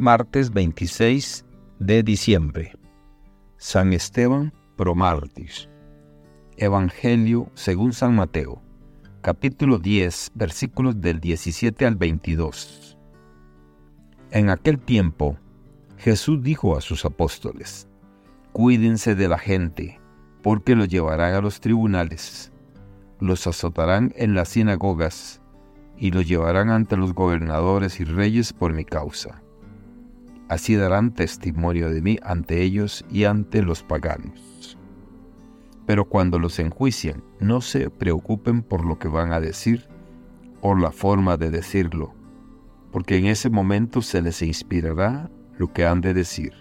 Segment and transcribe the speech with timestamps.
[0.00, 1.44] martes 26
[1.78, 2.72] de diciembre.
[3.58, 5.50] San Esteban Promártir.
[6.56, 8.62] Evangelio según San Mateo,
[9.20, 12.96] capítulo 10, versículos del 17 al 22.
[14.30, 15.36] En aquel tiempo,
[15.98, 17.86] Jesús dijo a sus apóstoles,
[18.52, 20.00] Cuídense de la gente,
[20.42, 22.50] porque los llevarán a los tribunales,
[23.20, 25.42] los azotarán en las sinagogas
[25.98, 29.42] y los llevarán ante los gobernadores y reyes por mi causa
[30.50, 34.76] Así darán testimonio de mí ante ellos y ante los paganos.
[35.86, 39.86] Pero cuando los enjuician, no se preocupen por lo que van a decir
[40.60, 42.14] o la forma de decirlo,
[42.90, 46.52] porque en ese momento se les inspirará lo que han de decir.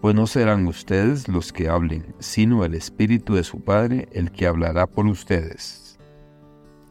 [0.00, 4.48] Pues no serán ustedes los que hablen, sino el Espíritu de su Padre el que
[4.48, 5.96] hablará por ustedes.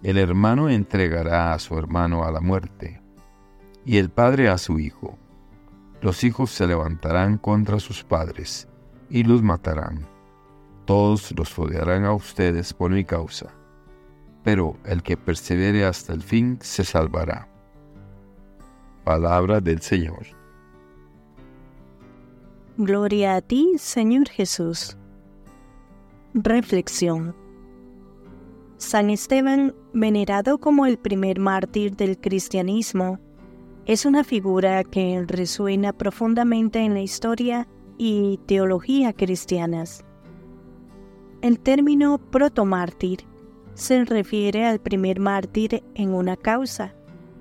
[0.01, 3.01] El hermano entregará a su hermano a la muerte,
[3.83, 5.19] y el Padre a su Hijo
[6.01, 8.67] los hijos se levantarán contra sus padres
[9.09, 10.07] y los matarán.
[10.85, 13.53] Todos los odiarán a ustedes por mi causa,
[14.43, 17.47] pero el que persevere hasta el fin se salvará.
[19.03, 20.25] Palabra del Señor.
[22.77, 24.97] Gloria a ti, Señor Jesús.
[26.33, 27.35] Reflexión.
[28.77, 33.19] San Esteban, venerado como el primer mártir del cristianismo,
[33.89, 40.05] es una figura que resuena profundamente en la historia y teología cristianas.
[41.41, 43.21] El término protomártir
[43.73, 46.93] se refiere al primer mártir en una causa,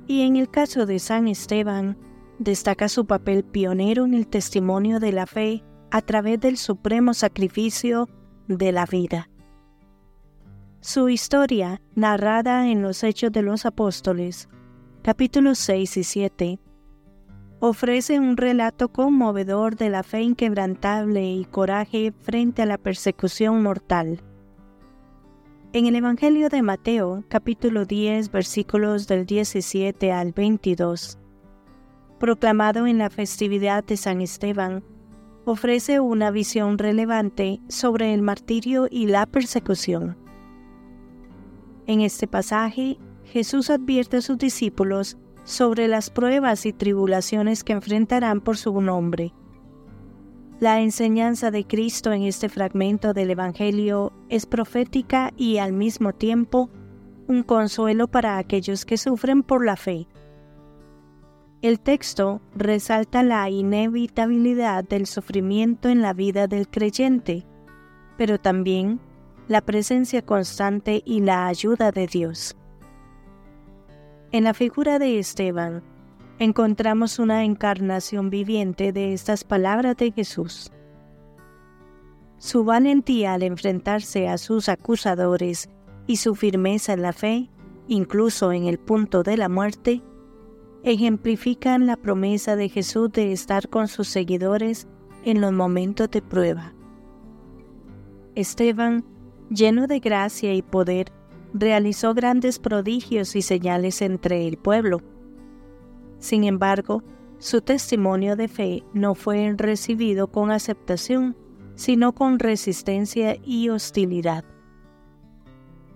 [0.07, 1.99] y en el caso de San Esteban,
[2.39, 8.09] destaca su papel pionero en el testimonio de la fe a través del supremo sacrificio
[8.47, 9.29] de la vida.
[10.81, 14.49] Su historia, narrada en los Hechos de los Apóstoles,
[15.03, 16.59] capítulos 6 y 7,
[17.61, 24.21] ofrece un relato conmovedor de la fe inquebrantable y coraje frente a la persecución mortal.
[25.73, 31.19] En el Evangelio de Mateo, capítulo 10, versículos del 17 al 22,
[32.19, 34.83] proclamado en la festividad de San Esteban,
[35.45, 40.17] ofrece una visión relevante sobre el martirio y la persecución.
[41.87, 42.99] En este pasaje,
[43.33, 49.33] Jesús advierte a sus discípulos sobre las pruebas y tribulaciones que enfrentarán por su nombre.
[50.61, 56.69] La enseñanza de Cristo en este fragmento del Evangelio es profética y al mismo tiempo
[57.29, 60.09] un consuelo para aquellos que sufren por la fe.
[61.63, 67.47] El texto resalta la inevitabilidad del sufrimiento en la vida del creyente,
[68.17, 69.01] pero también
[69.49, 72.58] la presencia constante y la ayuda de Dios.
[74.31, 75.83] En la figura de Esteban
[76.39, 80.71] encontramos una encarnación viviente de estas palabras de Jesús.
[82.37, 85.71] Su valentía al enfrentarse a sus acusadores
[86.07, 87.49] y su firmeza en la fe,
[87.89, 90.03] incluso en el punto de la muerte,
[90.83, 94.87] ejemplifican la promesa de Jesús de estar con sus seguidores
[95.25, 96.75] en los momentos de prueba.
[98.35, 99.07] Esteban,
[99.49, 101.13] lleno de gracia y poder,
[101.53, 105.01] realizó grandes prodigios y señales entre el pueblo.
[106.19, 107.03] Sin embargo,
[107.39, 111.37] su testimonio de fe no fue recibido con aceptación,
[111.77, 114.45] sino con resistencia y hostilidad.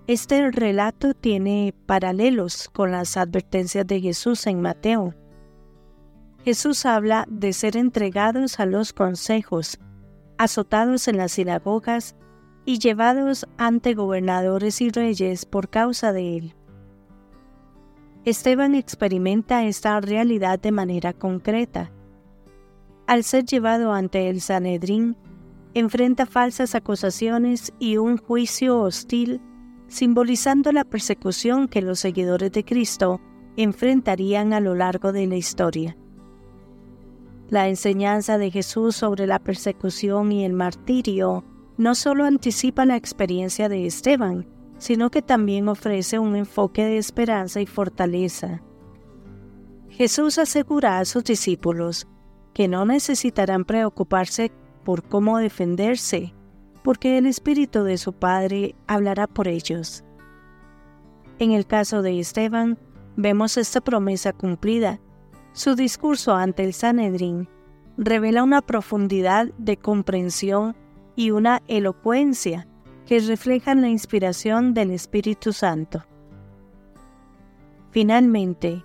[0.06, 5.14] Este relato tiene paralelos con las advertencias de Jesús en Mateo.
[6.44, 9.78] Jesús habla de ser entregados a los consejos,
[10.38, 12.16] azotados en las sinagogas
[12.64, 16.54] y llevados ante gobernadores y reyes por causa de él.
[18.24, 21.90] Esteban experimenta esta realidad de manera concreta.
[23.06, 25.16] Al ser llevado ante el Sanedrín,
[25.74, 29.40] enfrenta falsas acusaciones y un juicio hostil,
[29.88, 33.20] simbolizando la persecución que los seguidores de Cristo
[33.56, 35.96] enfrentarían a lo largo de la historia.
[37.50, 41.44] La enseñanza de Jesús sobre la persecución y el martirio
[41.82, 44.46] no solo anticipa la experiencia de Esteban,
[44.78, 48.62] sino que también ofrece un enfoque de esperanza y fortaleza.
[49.88, 52.06] Jesús asegura a sus discípulos
[52.54, 54.52] que no necesitarán preocuparse
[54.84, 56.32] por cómo defenderse,
[56.84, 60.04] porque el Espíritu de su Padre hablará por ellos.
[61.40, 62.78] En el caso de Esteban,
[63.16, 65.00] vemos esta promesa cumplida.
[65.52, 67.48] Su discurso ante el Sanedrín
[67.96, 70.76] revela una profundidad de comprensión
[71.16, 72.66] y una elocuencia
[73.06, 76.04] que reflejan la inspiración del Espíritu Santo.
[77.90, 78.84] Finalmente,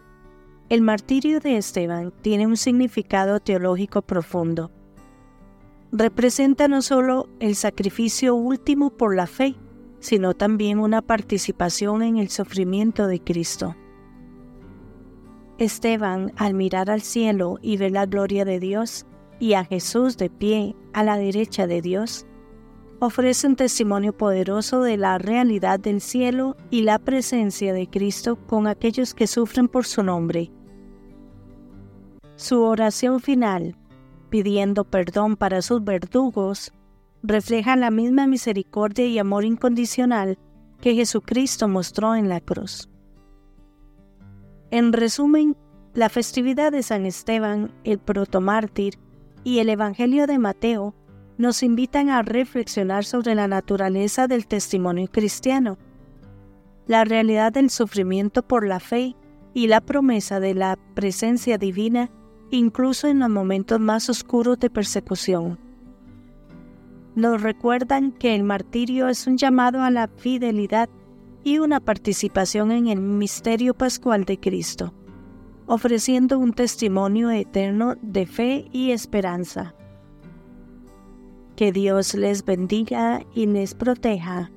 [0.70, 4.70] El martirio de Esteban tiene un significado teológico profundo.
[5.94, 9.56] Representa no solo el sacrificio último por la fe,
[10.02, 13.78] sino también una participación en el sufrimiento de Cristo.
[15.58, 19.07] Esteban, al mirar al cielo y ver la gloria de Dios
[19.40, 22.26] y a Jesús de pie a la derecha de Dios,
[23.00, 28.68] ofrece un testimonio poderoso de la realidad del cielo y la presencia de Cristo con
[28.68, 30.52] aquellos que sufren por su nombre
[32.38, 33.76] su oración final,
[34.30, 36.72] pidiendo perdón para sus verdugos,
[37.24, 40.38] refleja la misma misericordia y amor incondicional
[40.80, 42.90] que Jesucristo mostró en la cruz.
[44.70, 45.58] En resumen,
[45.96, 49.00] la festividad de San Esteban, el protomártir
[49.48, 50.94] y el Evangelio de Mateo
[51.38, 55.78] nos invitan a reflexionar sobre la naturaleza del testimonio cristiano,
[56.86, 59.16] la realidad del sufrimiento por la fe
[59.54, 62.12] y la promesa de la presencia divina
[62.52, 65.58] incluso en los momentos más oscuros de persecución.
[67.16, 70.90] Nos recuerdan que el martirio es un llamado a la fidelidad
[71.46, 74.94] y una participación en el misterio pascual de Cristo,
[75.68, 79.76] ofreciendo un testimonio eterno de fe y esperanza.
[81.56, 84.52] Que Dios les bendiga y les proteja